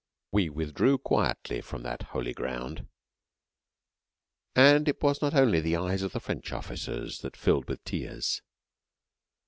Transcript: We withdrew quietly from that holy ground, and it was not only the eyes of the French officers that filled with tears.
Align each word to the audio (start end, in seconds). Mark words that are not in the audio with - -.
We 0.31 0.49
withdrew 0.49 0.97
quietly 0.97 1.61
from 1.61 1.83
that 1.83 2.01
holy 2.09 2.33
ground, 2.33 2.87
and 4.55 4.87
it 4.89 4.99
was 4.99 5.21
not 5.21 5.35
only 5.35 5.59
the 5.61 5.75
eyes 5.77 6.01
of 6.01 6.11
the 6.13 6.19
French 6.19 6.51
officers 6.51 7.19
that 7.19 7.37
filled 7.37 7.69
with 7.69 7.83
tears. 7.83 8.41